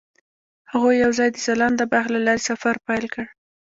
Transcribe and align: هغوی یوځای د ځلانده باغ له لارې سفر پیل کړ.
هغوی 0.71 0.95
یوځای 1.03 1.29
د 1.31 1.37
ځلانده 1.45 1.85
باغ 1.91 2.05
له 2.15 2.19
لارې 2.25 2.41
سفر 2.49 2.75
پیل 2.87 3.05
کړ. 3.13 3.25